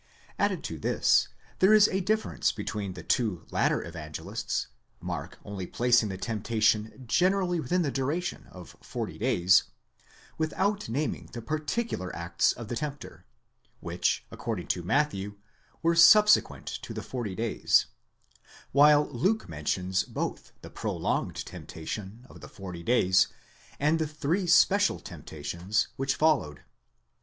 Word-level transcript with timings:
Added 0.39 0.63
to 0.63 0.79
this, 0.79 1.27
there 1.59 1.75
is 1.75 1.87
a 1.89 1.99
difference 2.01 2.51
between 2.51 2.93
the 2.93 3.03
two 3.03 3.45
latter 3.51 3.83
evangelists; 3.85 4.65
Mark 4.99 5.37
only 5.45 5.67
placing 5.67 6.09
the 6.09 6.17
tempta 6.17 6.59
tion 6.59 7.03
generally 7.07 7.59
within 7.59 7.83
the 7.83 7.91
duration 7.91 8.47
of 8.51 8.75
forty 8.81 9.19
days, 9.19 9.65
without 10.39 10.89
naming 10.89 11.27
the 11.33 11.41
particular 11.43 12.11
acts 12.15 12.51
of 12.51 12.67
the 12.67 12.75
tempter, 12.75 13.27
which 13.79 14.25
according 14.31 14.65
to 14.69 14.81
Matthew, 14.81 15.35
were 15.83 15.93
subsequent 15.93 16.65
to 16.65 16.95
the 16.95 17.03
forty 17.03 17.35
days; 17.35 17.85
while 18.71 19.05
Luke 19.07 19.47
mentions 19.47 20.01
both 20.03 20.51
the 20.63 20.71
prolonged 20.71 21.35
temptation 21.45 22.23
(πειράζεσθαι) 22.25 22.29
of 22.31 22.41
the 22.41 22.49
forty 22.49 22.81
days, 22.81 23.27
and 23.79 23.99
the 23.99 24.07
three 24.07 24.47
special 24.47 24.99
temptations 24.99 25.89
(πειρασμοὶ) 25.89 25.93
which 25.97 26.15
followed. 26.15 26.61